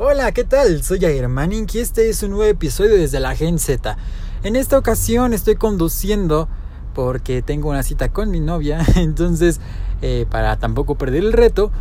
[0.00, 0.84] Hola, ¿qué tal?
[0.84, 3.96] Soy Jair Manning y este es un nuevo episodio desde la Gen Z.
[4.44, 6.48] En esta ocasión estoy conduciendo
[6.94, 9.58] porque tengo una cita con mi novia, entonces
[10.00, 11.72] eh, para tampoco perder el reto,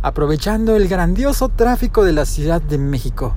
[0.00, 3.34] aprovechando el grandioso tráfico de la Ciudad de México.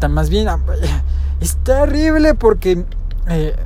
[0.00, 0.60] Tan más bien, ah,
[1.40, 2.84] es terrible porque
[3.28, 3.56] eh,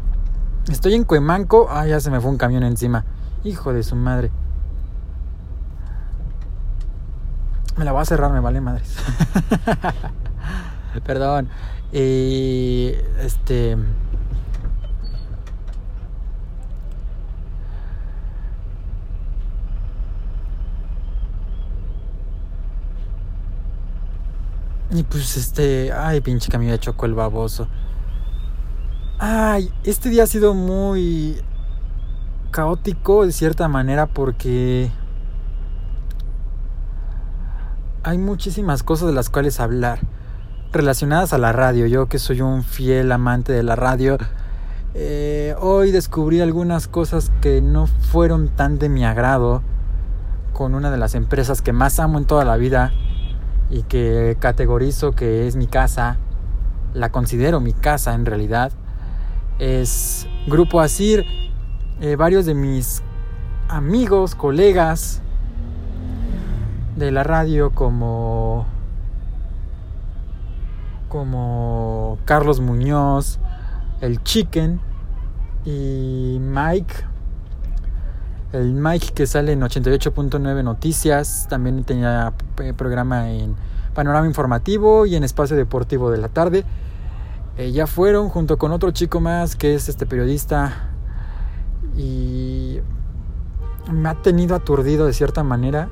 [0.70, 3.04] estoy en Cuemanco, ah, ya se me fue un camión encima,
[3.42, 4.30] hijo de su madre.
[7.76, 8.96] Me la voy a cerrar, me vale madres.
[11.04, 11.48] Perdón.
[11.92, 13.76] Y este.
[24.90, 25.92] Y pues este.
[25.92, 27.68] Ay, pinche camión de chocó el baboso.
[29.18, 31.42] Ay, este día ha sido muy
[32.50, 34.90] caótico de cierta manera porque
[38.06, 39.98] hay muchísimas cosas de las cuales hablar
[40.70, 41.86] relacionadas a la radio.
[41.86, 44.16] Yo que soy un fiel amante de la radio,
[44.94, 49.60] eh, hoy descubrí algunas cosas que no fueron tan de mi agrado
[50.52, 52.92] con una de las empresas que más amo en toda la vida
[53.70, 56.16] y que categorizo que es mi casa,
[56.94, 58.70] la considero mi casa en realidad,
[59.58, 61.26] es Grupo Asir.
[62.00, 63.02] Eh, varios de mis
[63.68, 65.22] amigos, colegas,
[66.96, 68.66] de la radio como
[71.08, 73.38] como Carlos Muñoz,
[74.00, 74.80] el Chicken
[75.64, 76.94] y Mike.
[78.52, 83.56] El Mike que sale en 88.9 Noticias, también tenía eh, programa en
[83.94, 86.64] Panorama Informativo y en Espacio Deportivo de la tarde.
[87.58, 90.90] Eh, ya fueron junto con otro chico más que es este periodista
[91.96, 92.80] y
[93.90, 95.88] me ha tenido aturdido de cierta manera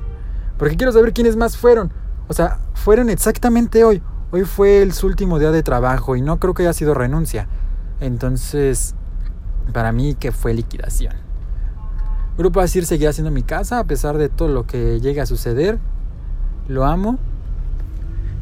[0.57, 1.91] porque quiero saber quiénes más fueron.
[2.27, 4.01] O sea, fueron exactamente hoy.
[4.31, 7.47] Hoy fue el su último día de trabajo y no creo que haya sido renuncia.
[7.99, 8.95] Entonces,
[9.73, 11.13] para mí que fue liquidación.
[12.37, 15.79] Grupo Asir seguía siendo mi casa a pesar de todo lo que llegue a suceder.
[16.67, 17.17] Lo amo.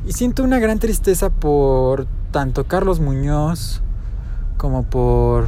[0.05, 3.81] Y siento una gran tristeza por tanto Carlos Muñoz
[4.57, 5.47] como por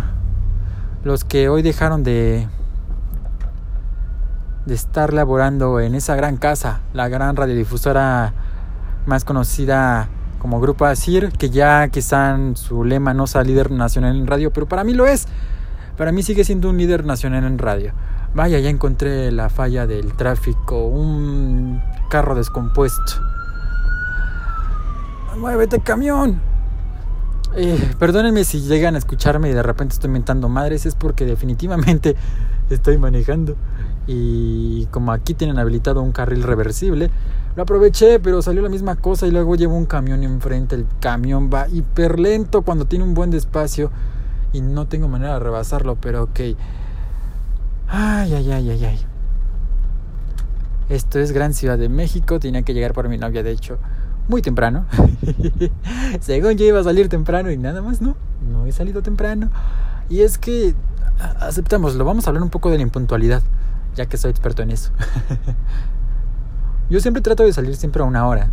[1.03, 2.47] los que hoy dejaron de
[4.66, 8.34] de estar laborando en esa gran casa, la gran radiodifusora
[9.06, 10.09] más conocida
[10.40, 14.68] como Grupo Asir, que ya quizá su lema no sea líder nacional en radio, pero
[14.68, 15.28] para mí lo es.
[15.98, 17.94] Para mí sigue siendo un líder nacional en radio.
[18.34, 23.14] Vaya, ya encontré la falla del tráfico, un carro descompuesto.
[25.38, 26.42] ¡Muévete, camión!
[27.56, 32.16] Eh, perdónenme si llegan a escucharme y de repente estoy mentando madres, es porque definitivamente
[32.70, 33.56] estoy manejando
[34.07, 37.09] y como aquí tienen habilitado un carril reversible,
[37.55, 40.75] lo aproveché, pero salió la misma cosa y luego llevo un camión enfrente.
[40.75, 43.91] El camión va hiper lento cuando tiene un buen despacio
[44.53, 46.39] y no tengo manera de rebasarlo, pero ok.
[47.88, 48.99] Ay, ay, ay, ay, ay.
[50.89, 53.79] Esto es Gran Ciudad de México, tenía que llegar por mi novia, de hecho,
[54.27, 54.85] muy temprano.
[56.19, 58.16] Según yo iba a salir temprano y nada más, no,
[58.51, 59.49] no he salido temprano.
[60.09, 60.75] Y es que,
[61.39, 63.41] aceptamos, lo vamos a hablar un poco de la impuntualidad
[63.95, 64.91] ya que soy experto en eso.
[66.89, 68.50] Yo siempre trato de salir siempre a una hora,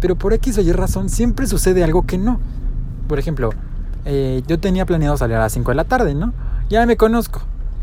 [0.00, 2.40] pero por X o Y razón siempre sucede algo que no.
[3.06, 3.50] Por ejemplo,
[4.04, 6.32] eh, yo tenía planeado salir a las 5 de la tarde, ¿no?
[6.68, 7.42] Ya me conozco.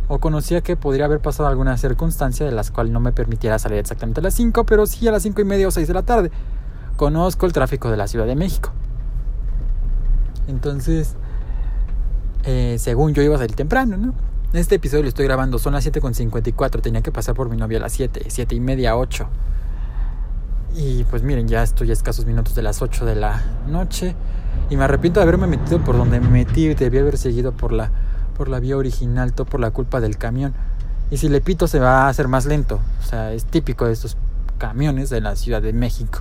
[0.09, 3.78] O conocía que podría haber pasado alguna circunstancia de las cual no me permitiera salir
[3.78, 6.03] exactamente a las 5, pero sí a las 5 y media o 6 de la
[6.03, 6.31] tarde.
[6.97, 8.72] Conozco el tráfico de la Ciudad de México.
[10.50, 11.16] Entonces,
[12.44, 14.13] eh, según yo iba a salir temprano, ¿no?
[14.53, 17.81] Este episodio lo estoy grabando, son las 7.54, tenía que pasar por mi novia a
[17.81, 19.28] las 7, 7 y media, 8.
[20.75, 24.16] Y pues miren, ya estoy a escasos minutos de las 8 de la noche.
[24.69, 26.72] Y me arrepiento de haberme metido por donde me metí.
[26.75, 27.90] Debí haber seguido por la,
[28.38, 30.53] por la vía original, todo por la culpa del camión.
[31.09, 32.80] Y si le pito se va a hacer más lento.
[33.00, 34.18] O sea, es típico de estos
[34.59, 36.20] camiones de la Ciudad de México.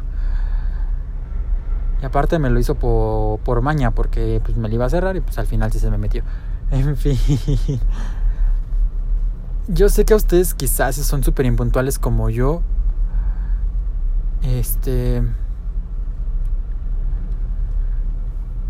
[2.01, 5.17] Y aparte me lo hizo por, por maña porque pues me lo iba a cerrar
[5.17, 6.23] y pues al final sí se me metió.
[6.71, 7.19] En fin.
[9.69, 12.63] Yo sé que a ustedes quizás son súper impuntuales como yo.
[14.43, 15.23] Este...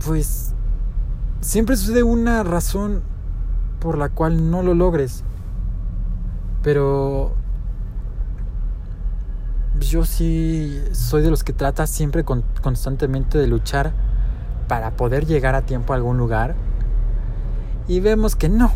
[0.04, 0.54] Pues...
[1.40, 3.02] Siempre sucede una razón
[3.80, 5.24] por la cual no lo logres.
[6.62, 7.34] Pero...
[9.80, 13.92] Yo sí soy de los que trata siempre constantemente de luchar
[14.68, 16.54] para poder llegar a tiempo a algún lugar.
[17.88, 18.72] Y vemos que no,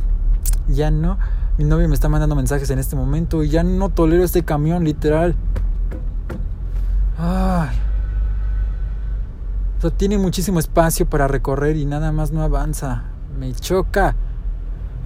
[0.67, 1.19] ya no.
[1.59, 4.85] Mi novia me está mandando mensajes en este momento y ya no tolero este camión,
[4.85, 5.35] literal.
[7.19, 7.75] Ay.
[9.79, 13.05] O sea, tiene muchísimo espacio para recorrer y nada más no avanza.
[13.39, 14.15] Me choca.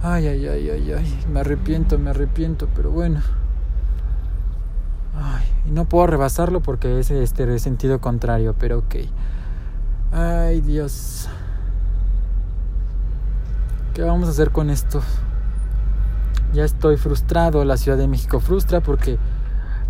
[0.03, 1.25] Ay, ay, ay, ay, ay.
[1.31, 3.21] Me arrepiento, me arrepiento, pero bueno.
[5.15, 8.95] Ay, y no puedo rebasarlo porque es este sentido contrario, pero ok.
[10.11, 11.29] Ay, Dios.
[13.93, 15.01] ¿Qué vamos a hacer con esto?
[16.53, 17.63] Ya estoy frustrado.
[17.65, 19.17] La Ciudad de México frustra porque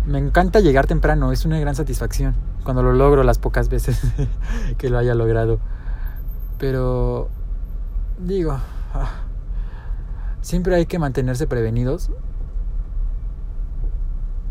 [0.06, 1.32] me encanta llegar temprano.
[1.32, 4.00] Es una gran satisfacción cuando lo logro las pocas veces
[4.78, 5.58] que lo haya logrado.
[6.58, 7.28] Pero
[8.18, 8.52] digo,
[8.94, 9.10] ah,
[10.40, 12.10] siempre hay que mantenerse prevenidos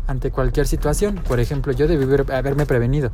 [0.06, 1.20] ante cualquier situación.
[1.26, 3.10] Por ejemplo, yo debí haberme prevenido.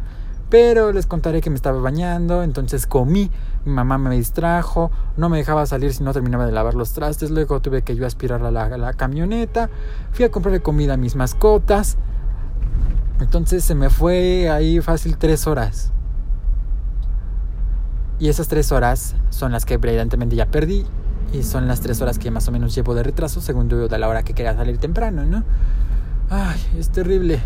[0.50, 3.30] Pero les contaré que me estaba bañando, entonces comí,
[3.66, 7.30] mi mamá me distrajo, no me dejaba salir si no terminaba de lavar los trastes,
[7.30, 9.68] luego tuve que yo aspirar a la, camioneta,
[10.12, 11.98] fui a comprarle comida a mis mascotas,
[13.20, 15.92] entonces se me fue ahí fácil tres horas.
[18.18, 20.84] Y esas tres horas son las que evidentemente ya perdí.
[21.32, 23.98] Y son las tres horas que más o menos llevo de retraso, según yo de
[23.98, 25.44] la hora que quería salir temprano, ¿no?
[26.30, 27.40] Ay, es terrible.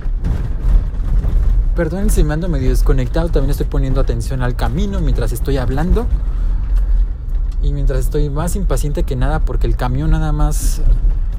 [1.74, 6.06] Perdón si me ando medio desconectado, también estoy poniendo atención al camino mientras estoy hablando.
[7.62, 10.82] Y mientras estoy más impaciente que nada porque el camión nada más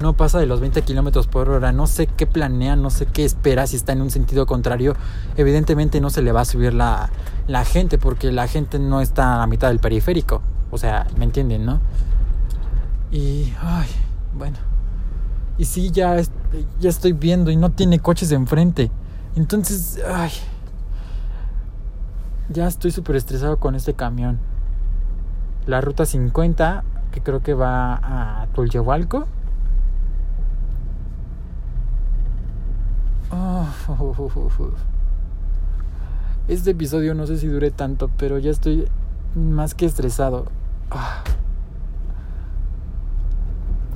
[0.01, 1.71] no pasa de los 20 kilómetros por hora.
[1.71, 4.95] No sé qué planea, no sé qué espera si está en un sentido contrario.
[5.37, 7.11] Evidentemente no se le va a subir la,
[7.47, 10.41] la gente porque la gente no está a la mitad del periférico.
[10.71, 11.79] O sea, ¿me entienden, no?
[13.11, 13.87] Y, ay,
[14.33, 14.57] bueno.
[15.59, 16.19] Y sí, ya,
[16.79, 18.89] ya estoy viendo y no tiene coches enfrente.
[19.35, 20.31] Entonces, ay.
[22.49, 24.39] Ya estoy súper estresado con este camión.
[25.65, 29.27] La ruta 50, que creo que va a Tulyehualco
[36.47, 38.87] Este episodio no sé si dure tanto, pero ya estoy
[39.35, 40.47] más que estresado.
[40.91, 41.23] Ah.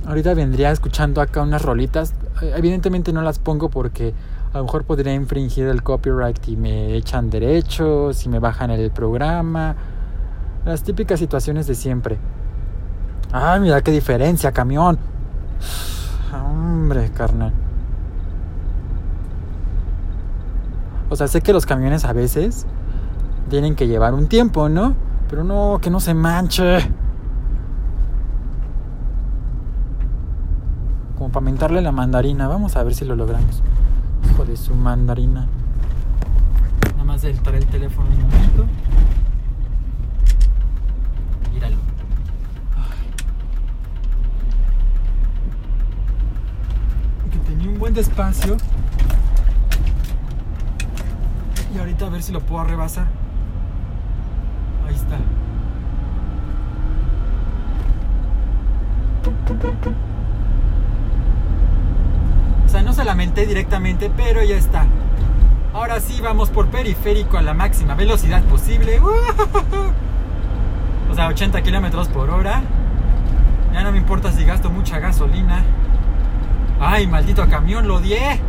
[0.06, 2.14] Ahorita vendría escuchando acá unas rolitas.
[2.40, 4.14] Evidentemente no las pongo porque
[4.52, 8.90] a lo mejor podría infringir el copyright y me echan derechos y me bajan el
[8.90, 9.76] programa.
[10.64, 12.18] Las típicas situaciones de siempre.
[13.30, 14.98] Ay, mira qué diferencia, camión.
[16.32, 17.52] Hombre, carnal.
[21.10, 22.66] O sea, sé que los camiones a veces
[23.50, 24.94] tienen que llevar un tiempo, ¿no?
[25.28, 26.78] Pero no, que no se manche.
[31.18, 32.48] Como para mentarle la mandarina.
[32.48, 33.62] Vamos a ver si lo logramos.
[34.68, 35.48] Su mandarina.
[36.92, 38.66] Nada más deltar el teléfono un momento.
[41.54, 41.76] Míralo.
[47.32, 48.58] Que tenía un buen despacio.
[51.74, 53.06] Y ahorita a ver si lo puedo rebasar.
[54.86, 55.16] Ahí está.
[62.98, 64.84] Se lamenté directamente, pero ya está.
[65.72, 69.00] Ahora sí vamos por periférico a la máxima velocidad posible.
[71.08, 72.60] O sea, 80 kilómetros por hora.
[73.72, 75.62] Ya no me importa si gasto mucha gasolina.
[76.80, 78.40] Ay, maldito camión, lo odié.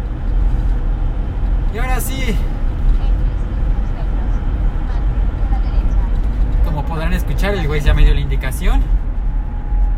[1.71, 2.35] Y ahora sí,
[6.87, 8.81] podrán escuchar, el güey ya me dio la indicación.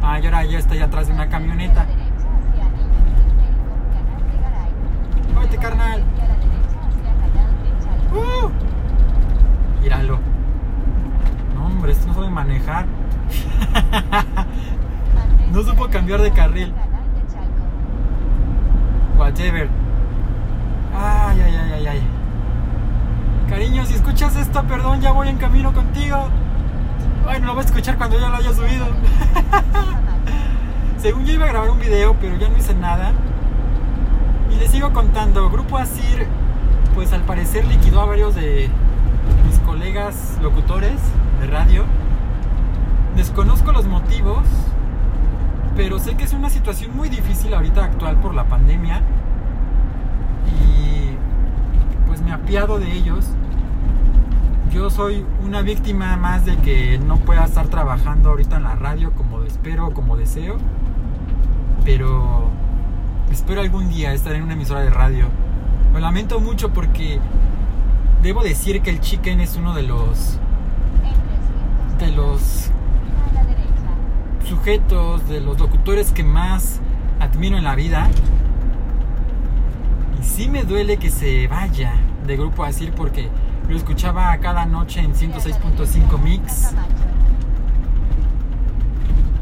[0.01, 1.87] Ah, ahora ya estoy atrás de una camioneta.
[5.51, 6.01] Vete, carnal.
[8.13, 8.49] Uh,
[9.81, 10.19] míralo.
[11.55, 12.85] No, hombre, esto no sabe manejar.
[15.51, 16.73] no supo cambiar de carril.
[19.17, 19.67] Whatever.
[20.95, 22.01] Ay, ay, ay, ay, ay.
[23.49, 26.29] Cariño, si escuchas esto, perdón, ya voy en camino contigo.
[27.25, 28.87] Bueno, lo voy a escuchar cuando ya lo haya subido.
[30.97, 33.11] Según yo iba a grabar un video, pero ya no hice nada.
[34.51, 36.27] Y les sigo contando, Grupo Asir,
[36.93, 38.69] pues al parecer liquidó a varios de
[39.47, 40.99] mis colegas locutores
[41.39, 41.85] de radio.
[43.15, 44.45] Desconozco los motivos,
[45.75, 49.01] pero sé que es una situación muy difícil ahorita actual por la pandemia.
[50.47, 51.15] Y
[52.07, 53.25] pues me apiado de ellos
[54.71, 59.11] yo soy una víctima más de que no pueda estar trabajando ahorita en la radio
[59.11, 60.55] como espero, como deseo.
[61.83, 62.50] Pero
[63.31, 65.25] espero algún día estar en una emisora de radio.
[65.93, 67.19] Lo lamento mucho porque
[68.21, 70.37] debo decir que el Chicken es uno de los
[71.99, 72.69] de los
[74.47, 76.79] sujetos, de los locutores que más
[77.19, 78.09] admiro en la vida.
[80.19, 81.93] Y sí me duele que se vaya
[82.25, 83.29] de grupo a decir porque
[83.69, 86.73] Lo escuchaba cada noche en 106.5 mix.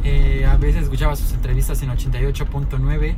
[0.03, 3.15] Eh, a veces escuchaba sus entrevistas en 88.9.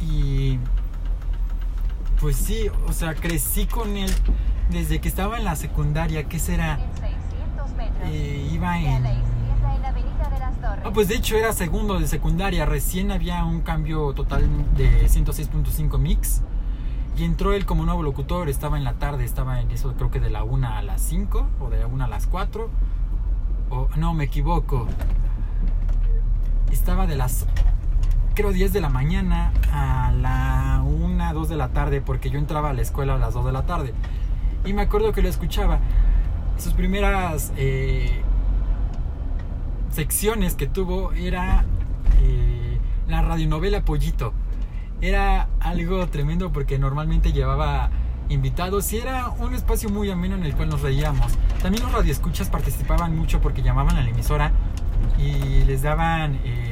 [0.00, 0.58] Y
[2.20, 4.10] pues sí, o sea, crecí con él
[4.70, 6.24] desde que estaba en la secundaria.
[6.24, 6.78] ¿Qué será?
[8.04, 9.04] Eh, iba en...
[10.84, 12.66] Ah, pues de hecho era segundo de secundaria.
[12.66, 16.42] Recién había un cambio total de 106.5 mix.
[17.16, 18.48] Y entró él como nuevo locutor.
[18.48, 21.46] Estaba en la tarde, estaba en eso creo que de la 1 a las 5
[21.60, 22.70] o de la 1 a las 4.
[23.70, 24.86] O, no, me equivoco.
[26.70, 27.46] Estaba de las
[28.40, 32.70] creo 10 de la mañana a la 1, 2 de la tarde, porque yo entraba
[32.70, 33.92] a la escuela a las 2 de la tarde.
[34.64, 35.78] Y me acuerdo que lo escuchaba.
[36.56, 38.22] Sus primeras eh,
[39.90, 41.66] secciones que tuvo era
[42.22, 42.78] eh,
[43.08, 44.32] la radionovela Pollito.
[45.02, 47.90] Era algo tremendo porque normalmente llevaba
[48.30, 51.30] invitados y era un espacio muy ameno en el cual nos reíamos.
[51.62, 54.52] También los radioescuchas participaban mucho porque llamaban a la emisora
[55.18, 56.69] y les daban, eh,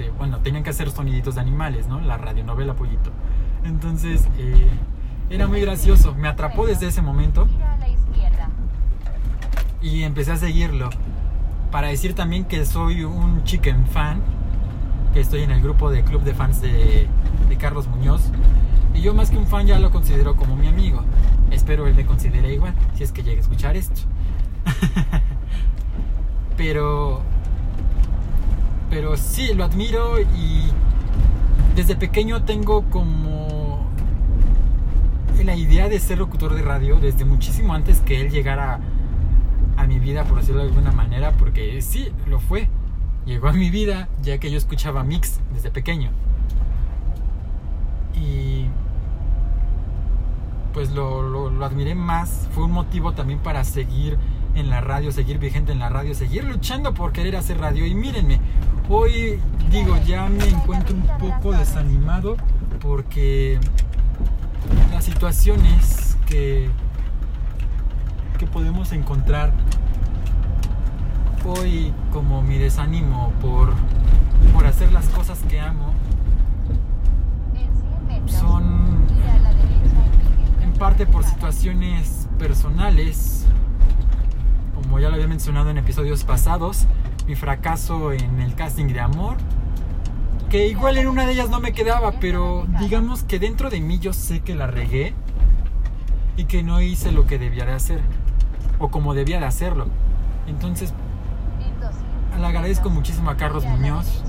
[0.00, 2.00] este, bueno, tenían que hacer soniditos de animales, ¿no?
[2.00, 3.10] La radionovela Pollito.
[3.64, 4.68] Entonces, eh,
[5.28, 6.14] era muy gracioso.
[6.14, 7.46] Me atrapó desde ese momento
[9.82, 10.90] y empecé a seguirlo.
[11.70, 14.20] Para decir también que soy un chicken fan,
[15.12, 17.06] que estoy en el grupo de club de fans de,
[17.48, 18.22] de Carlos Muñoz.
[18.94, 21.04] Y yo más que un fan ya lo considero como mi amigo.
[21.50, 24.00] Espero él me considere igual, si es que llegue a escuchar esto.
[26.56, 27.22] pero
[28.90, 30.70] pero sí, lo admiro y
[31.76, 33.88] desde pequeño tengo como
[35.44, 38.80] la idea de ser locutor de radio desde muchísimo antes que él llegara
[39.76, 42.68] a mi vida, por decirlo de alguna manera, porque sí, lo fue.
[43.24, 46.10] Llegó a mi vida ya que yo escuchaba mix desde pequeño.
[48.14, 48.66] Y
[50.74, 52.48] pues lo, lo, lo admiré más.
[52.52, 54.18] Fue un motivo también para seguir
[54.54, 57.86] en la radio, seguir vigente en la radio, seguir luchando por querer hacer radio.
[57.86, 58.40] Y mírenme,
[58.90, 62.36] hoy digo, ya me encuentro un poco desanimado
[62.80, 63.58] porque
[64.92, 66.68] las situaciones que,
[68.38, 69.52] que podemos encontrar
[71.46, 73.72] hoy como mi desánimo por,
[74.52, 75.94] por hacer las cosas que amo.
[78.26, 79.06] Son
[80.62, 83.46] en parte por situaciones personales
[84.74, 86.86] como ya lo había mencionado en episodios pasados,
[87.30, 89.36] mi fracaso en el casting de amor,
[90.50, 94.00] que igual en una de ellas no me quedaba, pero digamos que dentro de mí
[94.00, 95.14] yo sé que la regué
[96.36, 98.00] y que no hice lo que debía de hacer,
[98.80, 99.86] o como debía de hacerlo.
[100.48, 100.92] Entonces,
[102.36, 104.24] le agradezco muchísimo a Carlos Muñoz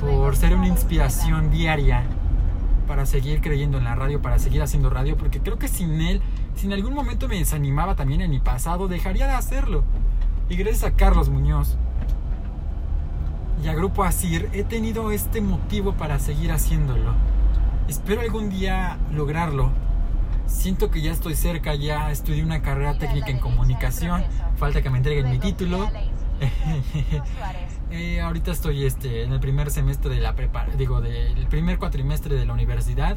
[0.00, 2.04] por ser una inspiración diaria
[2.88, 6.22] para seguir creyendo en la radio, para seguir haciendo radio, porque creo que sin él
[6.56, 9.84] si en algún momento me desanimaba también en mi pasado, dejaría de hacerlo.
[10.48, 11.76] Y gracias a Carlos Muñoz
[13.62, 17.14] y a Grupo Asir he tenido este motivo para seguir haciéndolo.
[17.88, 19.70] Espero algún día lograrlo.
[20.46, 24.24] Siento que ya estoy cerca, ya estudié una carrera técnica en comunicación,
[24.56, 25.88] falta que me entreguen mi título.
[27.90, 32.34] eh, ahorita estoy este, en el primer semestre de la prepa, digo, del primer cuatrimestre
[32.34, 33.16] de la universidad.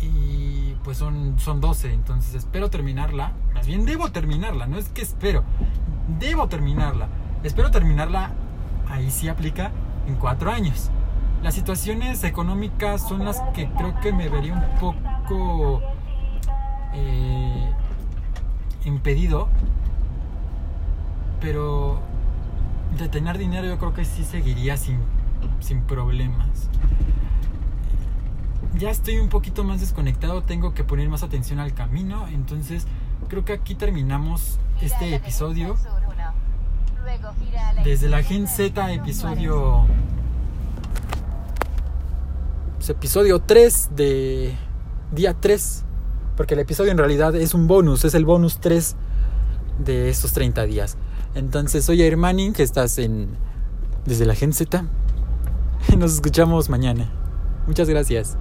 [0.00, 3.32] Y pues son, son 12, entonces espero terminarla.
[3.66, 5.42] Bien debo terminarla, no es que espero,
[6.20, 7.08] debo terminarla.
[7.42, 8.32] Espero terminarla,
[8.88, 9.70] ahí sí aplica,
[10.06, 10.90] en cuatro años.
[11.42, 15.82] Las situaciones económicas son las que creo que me vería un poco
[16.94, 17.70] eh,
[18.84, 19.48] impedido,
[21.40, 22.00] pero
[22.98, 24.98] de tener dinero yo creo que sí seguiría sin,
[25.60, 26.68] sin problemas
[28.76, 32.86] ya estoy un poquito más desconectado, tengo que poner más atención al camino, entonces
[33.28, 35.76] creo que aquí terminamos este episodio.
[37.84, 39.86] Desde la Gen Z, episodio...
[42.76, 44.54] Pues, episodio 3 de
[45.12, 45.84] día 3,
[46.36, 48.96] porque el episodio en realidad es un bonus, es el bonus 3
[49.78, 50.98] de estos 30 días.
[51.34, 52.18] Entonces soy Air
[52.54, 53.28] que estás en
[54.04, 54.84] desde la Gen Z.
[55.96, 57.10] Nos escuchamos mañana.
[57.66, 58.36] Muchas gracias.